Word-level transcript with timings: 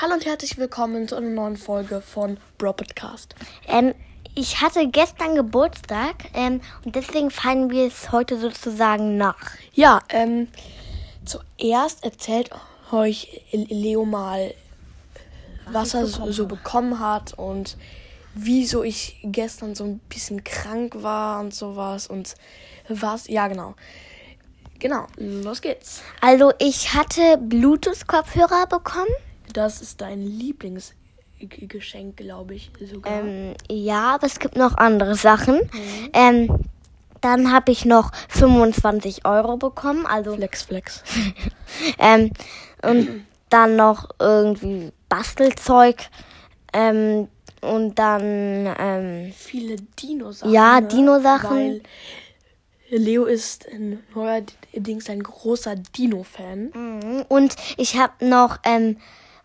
Hallo 0.00 0.14
und 0.14 0.26
herzlich 0.26 0.56
willkommen 0.58 1.08
zu 1.08 1.16
einer 1.16 1.28
neuen 1.28 1.56
Folge 1.56 2.00
von 2.00 2.38
Bro 2.56 2.74
Podcast. 2.74 3.34
Ähm, 3.66 3.96
ich 4.36 4.60
hatte 4.60 4.86
gestern 4.86 5.34
Geburtstag 5.34 6.14
ähm, 6.34 6.60
und 6.84 6.94
deswegen 6.94 7.32
feiern 7.32 7.68
wir 7.70 7.88
es 7.88 8.12
heute 8.12 8.38
sozusagen 8.38 9.16
nach. 9.16 9.56
Ja, 9.72 9.98
ähm, 10.10 10.46
zuerst 11.24 12.04
erzählt 12.04 12.50
euch 12.92 13.42
Leo 13.50 14.04
mal, 14.04 14.54
was, 15.72 15.94
er 15.94 16.06
so, 16.06 16.30
so 16.30 16.46
bekommen 16.46 17.00
hat 17.00 17.34
und 17.36 17.76
wieso 18.36 18.84
ich 18.84 19.18
gestern 19.24 19.74
so 19.74 19.82
ein 19.82 19.98
bisschen 20.08 20.44
krank 20.44 21.02
war 21.02 21.40
und 21.40 21.52
sowas 21.52 22.06
und 22.06 22.36
was. 22.88 23.26
Ja, 23.26 23.48
genau. 23.48 23.74
Genau, 24.78 25.08
los 25.16 25.60
geht's. 25.60 26.02
Also 26.20 26.52
ich 26.60 26.94
hatte 26.94 27.36
Bluetooth-Kopfhörer 27.38 28.68
bekommen. 28.68 29.10
Das 29.52 29.80
ist 29.80 30.00
dein 30.00 30.22
Lieblingsgeschenk, 30.22 32.16
glaube 32.16 32.54
ich 32.54 32.70
sogar. 32.80 33.20
Ähm, 33.20 33.54
ja, 33.70 34.14
aber 34.14 34.26
es 34.26 34.38
gibt 34.38 34.56
noch 34.56 34.76
andere 34.76 35.14
Sachen. 35.14 35.60
Ähm, 36.12 36.64
dann 37.20 37.52
habe 37.52 37.72
ich 37.72 37.84
noch 37.84 38.12
25 38.28 39.24
Euro 39.24 39.56
bekommen. 39.56 40.06
Also 40.06 40.34
Flex, 40.34 40.62
Flex. 40.62 41.02
ähm, 41.98 42.30
und 42.82 43.24
dann 43.48 43.76
noch 43.76 44.10
irgendwie 44.18 44.92
Bastelzeug. 45.08 45.96
Ähm, 46.72 47.28
und 47.60 47.98
dann 47.98 48.74
ähm, 48.78 49.32
Viele 49.36 49.76
Dino-Sachen. 49.76 50.52
Ja, 50.52 50.80
ne? 50.80 50.88
Dino-Sachen. 50.88 51.82
Leo 52.90 53.24
ist 53.24 53.66
neuerdings 54.14 55.10
ein 55.10 55.22
großer 55.22 55.74
Dino-Fan. 55.76 56.70
Mhm. 56.72 57.24
Und 57.28 57.56
ich 57.76 57.98
habe 57.98 58.24
noch 58.24 58.58
ähm, 58.64 58.98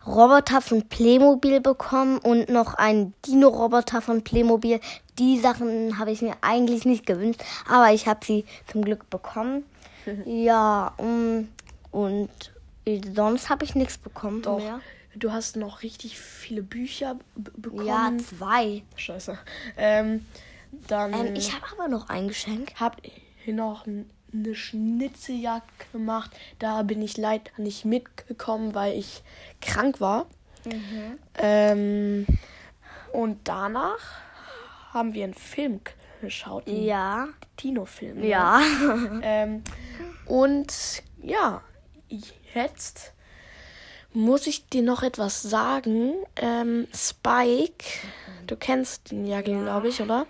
Roboter 0.06 0.60
von 0.60 0.82
Playmobil 0.88 1.60
bekommen 1.60 2.18
und 2.18 2.48
noch 2.48 2.74
einen 2.74 3.14
Dino-Roboter 3.26 4.00
von 4.02 4.22
Playmobil. 4.22 4.80
Die 5.18 5.38
Sachen 5.38 5.98
habe 5.98 6.10
ich 6.10 6.20
mir 6.22 6.34
eigentlich 6.42 6.84
nicht 6.84 7.06
gewünscht, 7.06 7.40
aber 7.68 7.92
ich 7.92 8.06
habe 8.06 8.20
sie 8.24 8.44
zum 8.66 8.82
Glück 8.84 9.08
bekommen. 9.10 9.64
ja, 10.26 10.92
um, 10.98 11.48
und 11.90 12.30
sonst 13.14 13.48
habe 13.48 13.64
ich 13.64 13.74
nichts 13.74 13.96
bekommen 13.98 14.42
Doch. 14.42 14.58
mehr. 14.58 14.80
Du 15.16 15.32
hast 15.32 15.56
noch 15.56 15.82
richtig 15.82 16.18
viele 16.18 16.62
Bücher 16.62 17.16
bekommen. 17.36 17.86
Ja, 17.86 18.10
zwei. 18.18 18.82
Scheiße. 18.96 19.38
Ähm, 19.76 20.26
dann 20.88 21.12
Ähm, 21.14 21.36
ich 21.36 21.54
habe 21.54 21.64
aber 21.72 21.86
noch 21.88 22.08
ein 22.08 22.26
Geschenk. 22.28 22.72
habt 22.80 23.08
ihr 23.46 23.54
noch 23.54 23.86
n- 23.86 24.10
eine 24.34 24.54
Schnitzeljagd 24.54 25.92
gemacht. 25.92 26.30
Da 26.58 26.82
bin 26.82 27.00
ich 27.02 27.16
leider 27.16 27.50
nicht 27.56 27.84
mitgekommen, 27.84 28.74
weil 28.74 28.98
ich 28.98 29.22
krank 29.60 30.00
war. 30.00 30.26
Ähm, 31.38 32.26
und 33.12 33.38
danach 33.44 33.98
haben 34.92 35.12
wir 35.14 35.24
einen 35.24 35.34
Film 35.34 35.80
geschaut. 36.20 36.66
einen 36.66 36.82
Ja. 36.84 37.28
Dino-Film. 37.60 38.20
ne? 38.20 38.26
Ja. 38.26 38.60
Ähm, 39.22 39.62
und 40.26 41.02
ja, 41.22 41.62
jetzt 42.54 43.12
muss 44.12 44.46
ich 44.46 44.66
dir 44.68 44.82
noch 44.82 45.02
etwas 45.02 45.42
sagen. 45.42 46.14
Ähm, 46.36 46.86
Spike, 46.94 47.84
du 48.46 48.56
kennst 48.56 49.12
ihn 49.12 49.26
ja, 49.26 49.40
glaube 49.42 49.88
ich, 49.88 50.00
oder? 50.00 50.26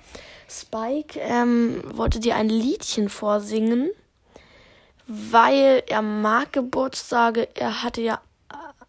Spike 0.60 1.18
ähm, 1.20 1.82
wollte 1.96 2.20
dir 2.20 2.36
ein 2.36 2.48
Liedchen 2.48 3.08
vorsingen, 3.08 3.90
weil 5.06 5.82
er 5.86 6.02
mag 6.02 6.52
Geburtstage. 6.52 7.48
Er 7.54 7.82
hatte 7.82 8.00
ja 8.02 8.20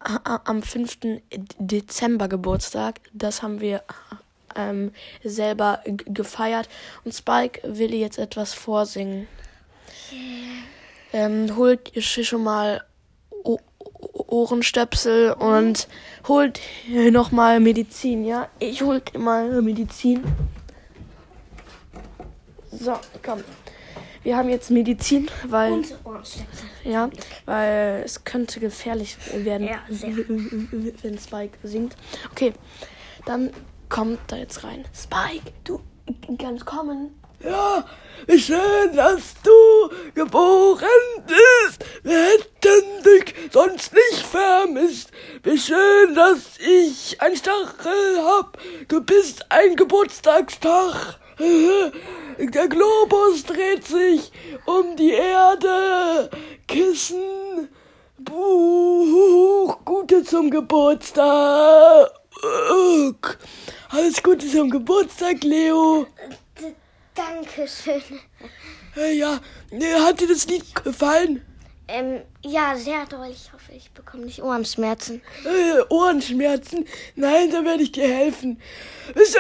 äh, 0.04 0.38
am 0.46 0.62
5. 0.62 1.00
Dezember 1.58 2.28
Geburtstag. 2.28 3.00
Das 3.14 3.42
haben 3.42 3.60
wir 3.62 3.82
ähm, 4.56 4.92
selber 5.24 5.82
gefeiert. 5.86 6.70
Und 7.04 7.14
Spike 7.14 7.62
will 7.64 7.90
dir 7.90 8.00
jetzt 8.00 8.18
etwas 8.20 8.54
vorsingen. 8.54 9.28
Ähm, 11.14 11.56
holt 11.56 11.96
ihr 11.96 12.02
schon 12.02 12.44
mal 12.44 12.84
O- 13.44 13.60
Ohrenstöpsel 14.28 15.34
und 15.34 15.88
holt 16.28 16.60
noch 17.12 17.32
mal 17.32 17.60
Medizin, 17.60 18.26
ja? 18.26 18.50
Ich 18.60 18.82
holt 18.82 19.14
immer 19.16 19.62
Medizin. 19.62 20.24
So, 22.86 22.94
komm. 23.26 23.44
Wir 24.22 24.38
haben 24.38 24.48
jetzt 24.50 24.70
Medizin, 24.70 25.28
weil 25.48 25.82
ja, 26.84 27.10
weil 27.46 28.04
es 28.06 28.24
könnte 28.24 28.60
gefährlich 28.60 29.18
werden, 29.34 29.68
Ja, 29.68 29.80
sehr. 29.90 30.16
wenn 31.02 31.18
Spike 31.18 31.58
singt. 31.64 31.96
Okay, 32.32 32.54
dann 33.26 33.50
kommt 33.90 34.20
da 34.28 34.36
jetzt 34.36 34.64
rein. 34.64 34.86
Spike, 34.96 35.52
du 35.64 35.82
kannst 36.40 36.64
kommen. 36.68 37.20
Ja, 37.44 37.86
wie 38.28 38.38
schön, 38.40 38.96
dass 38.96 39.34
du 39.42 39.96
geboren 40.14 40.86
bist. 41.26 41.84
Wir 42.04 42.20
hätten 42.24 43.04
dich 43.04 43.34
sonst 43.52 43.94
nicht 43.94 44.22
vermisst. 44.28 45.10
Wie 45.42 45.58
schön, 45.58 46.14
dass 46.14 46.60
ich 46.60 47.20
ein 47.20 47.36
Stachel 47.36 48.22
hab. 48.24 48.60
Du 48.90 49.02
bist 49.02 49.52
ein 49.52 49.76
Geburtstagstag. 49.76 51.20
Der 52.38 52.68
Globus 52.68 53.44
dreht 53.46 53.86
sich 53.86 54.32
um 54.66 54.96
die 54.96 55.12
Erde. 55.12 56.30
Kissen. 56.68 57.70
Buch. 58.18 59.78
Gute 59.86 60.24
zum 60.24 60.50
Geburtstag. 60.50 62.10
Alles 63.90 64.22
Gute 64.22 64.48
zum 64.50 64.70
Geburtstag, 64.70 65.44
Leo. 65.44 66.08
Dankeschön. 67.14 68.02
Äh, 68.98 69.14
Ja, 69.18 69.40
äh, 69.72 69.94
hat 70.02 70.20
dir 70.20 70.28
das 70.28 70.48
Lied 70.48 70.64
gefallen? 70.84 71.42
Ähm, 71.88 72.22
ja, 72.44 72.76
sehr 72.76 73.08
toll. 73.08 73.28
Ich 73.32 73.54
hoffe, 73.54 73.72
ich 73.74 73.92
bekomme 73.92 74.26
nicht 74.26 74.42
Ohrenschmerzen. 74.42 75.22
Äh, 75.46 75.82
Ohrenschmerzen? 75.90 76.86
Nein, 77.16 77.52
da 77.52 77.64
werde 77.64 77.84
ich 77.84 77.92
dir 77.92 78.08
helfen. 78.08 78.60
Ist, 79.14 79.36
äh, 79.36 79.40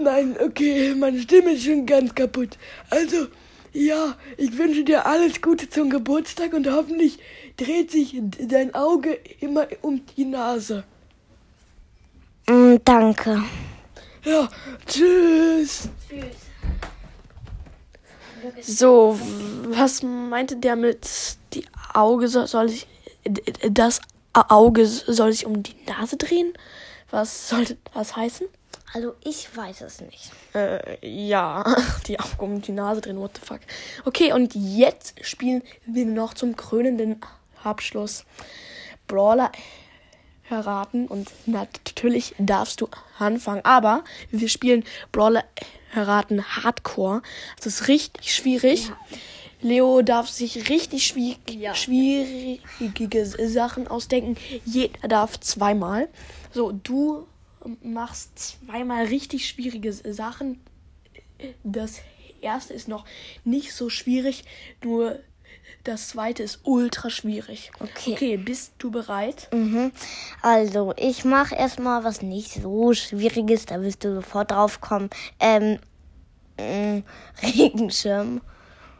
nein, 0.00 0.36
okay, 0.40 0.94
meine 0.94 1.20
Stimme 1.20 1.52
ist 1.52 1.64
schon 1.64 1.86
ganz 1.86 2.14
kaputt. 2.14 2.58
Also, 2.90 3.28
ja, 3.72 4.16
ich 4.36 4.56
wünsche 4.56 4.84
dir 4.84 5.06
alles 5.06 5.42
Gute 5.42 5.68
zum 5.68 5.90
Geburtstag 5.90 6.52
und 6.54 6.70
hoffentlich 6.70 7.18
dreht 7.56 7.90
sich 7.90 8.20
dein 8.40 8.74
Auge 8.74 9.18
immer 9.40 9.66
um 9.82 10.02
die 10.16 10.24
Nase. 10.24 10.84
Mm, 12.48 12.76
danke. 12.84 13.42
Ja, 14.24 14.48
tschüss. 14.86 15.88
So, 18.60 19.18
was 19.68 20.02
meinte 20.02 20.56
der 20.56 20.76
mit 20.76 21.06
die 21.52 21.66
Auge 21.92 22.28
soll, 22.28 22.46
soll 22.46 22.70
ich 22.70 22.86
das 23.70 24.00
Auge 24.32 24.86
soll 24.86 25.32
sich 25.32 25.46
um 25.46 25.62
die 25.62 25.74
Nase 25.86 26.16
drehen? 26.16 26.52
Was 27.10 27.48
sollte 27.48 27.76
das 27.94 28.16
heißen? 28.16 28.46
Also, 28.94 29.14
ich 29.24 29.54
weiß 29.54 29.82
es 29.82 30.00
nicht. 30.00 30.30
Äh, 30.54 30.96
ja, 31.06 31.64
die 32.06 32.16
um 32.38 32.62
die 32.62 32.72
Nase 32.72 33.00
drehen, 33.00 33.18
what 33.18 33.32
the 33.38 33.46
fuck. 33.46 33.60
Okay, 34.04 34.32
und 34.32 34.54
jetzt 34.54 35.14
spielen 35.24 35.62
wir 35.86 36.06
noch 36.06 36.34
zum 36.34 36.56
krönenden 36.56 37.20
Abschluss 37.62 38.24
Brawler 39.08 39.50
erraten 40.48 41.08
und 41.08 41.30
natürlich 41.46 42.34
darfst 42.38 42.80
du 42.80 42.88
anfangen, 43.18 43.64
aber 43.64 44.04
wir 44.30 44.48
spielen 44.48 44.84
Brawler 45.10 45.44
erraten 45.92 46.44
Hardcore. 46.44 47.22
Das 47.56 47.66
ist 47.66 47.88
richtig 47.88 48.34
schwierig. 48.34 48.92
Leo 49.62 50.02
darf 50.02 50.28
sich 50.28 50.68
richtig 50.68 51.06
schwierig, 51.06 51.38
Ja. 51.50 51.74
schwierige 51.74 53.26
Sachen 53.26 53.88
ausdenken. 53.88 54.36
Jeder 54.64 55.08
darf 55.08 55.40
zweimal. 55.40 56.08
So, 56.52 56.72
du 56.72 57.26
machst 57.82 58.38
zweimal 58.38 59.06
richtig 59.06 59.48
schwierige 59.48 59.92
Sachen. 59.92 60.60
Das 61.64 62.00
erste 62.40 62.74
ist 62.74 62.88
noch 62.88 63.04
nicht 63.44 63.72
so 63.72 63.88
schwierig, 63.90 64.44
nur 64.82 65.18
das 65.84 66.08
zweite 66.08 66.42
ist 66.42 66.60
ultra 66.64 67.10
schwierig. 67.10 67.70
Okay. 67.78 68.12
Okay, 68.12 68.36
bist 68.36 68.72
du 68.78 68.90
bereit? 68.90 69.48
Mhm. 69.52 69.92
Also, 70.42 70.92
ich 70.96 71.24
mache 71.24 71.54
erstmal 71.54 72.02
was 72.02 72.22
nicht 72.22 72.50
so 72.52 72.92
Schwieriges, 72.92 73.66
da 73.66 73.80
wirst 73.82 74.04
du 74.04 74.14
sofort 74.14 74.50
drauf 74.50 74.80
kommen. 74.80 75.10
Ähm, 75.38 75.78
mm, 76.58 77.02
Regenschirm. 77.42 78.40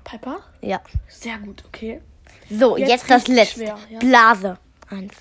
Piper? 0.04 0.38
Ja. 0.60 0.80
Sehr 1.08 1.38
gut, 1.38 1.64
okay. 1.66 2.00
So, 2.48 2.76
Jetzt 2.76 2.88
jetzt, 2.88 3.10
das 3.10 3.26
letzte. 3.26 3.54
schwer, 3.60 3.78
ja. 3.90 3.98
Blase. 3.98 4.58
Eins, 4.88 5.14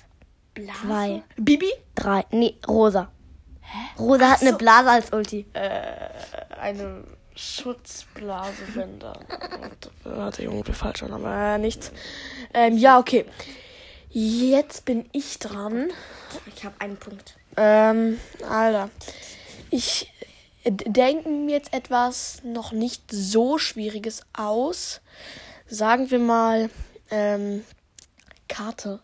Blase? 0.54 0.78
Zwei. 0.86 1.22
Bibi? 1.36 1.70
drei, 1.96 2.24
nee, 2.30 2.54
rosa. 2.68 3.10
Rosa 3.98 4.30
hat 4.30 4.42
eine 4.42 4.52
so. 4.52 4.58
Blase 4.58 4.90
als 4.90 5.12
Ulti. 5.12 5.46
Eine 6.60 7.04
Schutzblase, 7.34 8.74
wenn 8.74 8.98
da. 8.98 9.12
Warte, 10.04 10.42
Junge, 10.42 10.66
wir 10.66 10.74
falsch 10.74 11.02
an, 11.02 11.12
aber 11.12 11.34
äh, 11.34 11.58
nichts. 11.58 11.92
Ähm, 12.54 12.76
ja, 12.78 12.98
okay. 12.98 13.26
Jetzt 14.10 14.84
bin 14.86 15.08
ich 15.12 15.38
dran. 15.38 15.90
Ich 16.46 16.64
habe 16.64 16.74
einen 16.78 16.96
Punkt. 16.96 17.36
Ähm, 17.56 18.18
Alter. 18.48 18.90
Ich 19.70 20.10
denke 20.64 21.28
mir 21.28 21.56
jetzt 21.56 21.72
etwas 21.72 22.40
noch 22.42 22.72
nicht 22.72 23.10
so 23.10 23.58
Schwieriges 23.58 24.22
aus. 24.32 25.00
Sagen 25.66 26.10
wir 26.10 26.18
mal, 26.18 26.70
ähm, 27.10 27.64
Karte. 28.48 29.00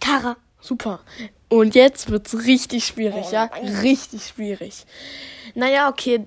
Kara. 0.00 0.36
Super. 0.62 1.00
Und 1.48 1.74
jetzt 1.74 2.10
wird's 2.10 2.34
richtig 2.46 2.86
schwierig, 2.86 3.26
Oh 3.28 3.32
ja? 3.32 3.50
Richtig 3.82 4.28
schwierig. 4.28 4.86
Naja, 5.54 5.90
okay, 5.90 6.24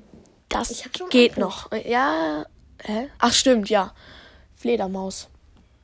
das 0.50 0.84
geht 1.10 1.38
noch. 1.38 1.72
Ja. 1.86 2.46
Hä? 2.84 3.10
Ach, 3.18 3.34
stimmt, 3.34 3.70
ja. 3.70 3.94
Fledermaus. 4.56 5.30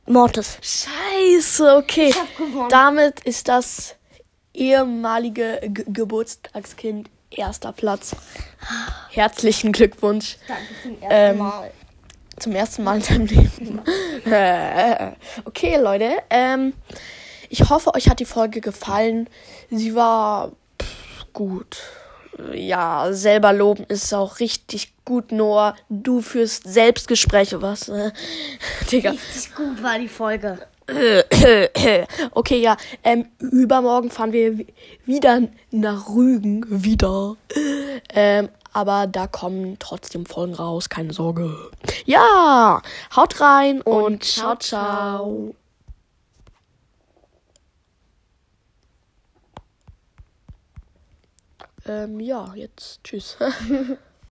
Mortis. 0.05 0.57
Scheiße, 0.61 1.75
okay. 1.77 2.13
Damit 2.69 3.21
ist 3.21 3.47
das 3.47 3.95
ehemalige 4.53 5.61
G 5.63 5.83
Geburtstagskind 5.87 7.09
erster 7.29 7.71
Platz. 7.71 8.15
Herzlichen 9.09 9.71
Glückwunsch 9.71 10.37
Danke 10.47 10.63
zum 10.83 11.01
ersten 11.01 11.07
Ähm, 11.09 11.37
Mal. 11.37 11.71
zum 12.37 12.51
ersten 12.53 12.83
Mal 12.83 12.97
in 12.97 13.03
deinem 13.03 13.25
Leben. 13.25 13.81
Okay, 15.45 15.77
Leute. 15.77 16.17
Ähm, 16.29 16.73
ich 17.51 17.69
hoffe, 17.69 17.93
euch 17.93 18.09
hat 18.09 18.19
die 18.19 18.25
Folge 18.25 18.61
gefallen. 18.61 19.29
Sie 19.69 19.93
war 19.95 20.51
pff, 20.81 21.25
gut. 21.33 21.77
Ja, 22.53 23.11
selber 23.13 23.53
loben 23.53 23.83
ist 23.83 24.13
auch 24.13 24.39
richtig 24.39 24.93
gut, 25.05 25.31
Noah. 25.31 25.75
Du 25.89 26.21
führst 26.21 26.63
Selbstgespräche, 26.63 27.61
was? 27.61 27.89
Äh, 27.89 28.11
Digga. 28.91 29.11
Richtig 29.11 29.53
gut 29.53 29.83
war 29.83 29.99
die 29.99 30.07
Folge. 30.07 30.57
Okay, 32.33 32.59
ja. 32.61 32.75
Ähm, 33.03 33.27
übermorgen 33.39 34.09
fahren 34.09 34.33
wir 34.33 34.57
wi- 34.57 34.67
wieder 35.05 35.41
nach 35.71 36.09
Rügen. 36.09 36.65
Wieder. 36.67 37.35
Ähm, 38.13 38.49
aber 38.73 39.07
da 39.07 39.27
kommen 39.27 39.77
trotzdem 39.79 40.25
Folgen 40.25 40.53
raus. 40.53 40.89
Keine 40.89 41.13
Sorge. 41.13 41.69
Ja. 42.05 42.81
Haut 43.15 43.39
rein 43.41 43.81
und, 43.81 44.23
ciao, 44.23 44.55
ciao. 44.55 45.55
Ähm, 51.85 52.19
ja, 52.19 52.53
jetzt 52.55 53.03
tschüss. 53.03 53.37